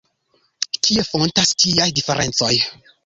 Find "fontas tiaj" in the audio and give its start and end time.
1.09-1.89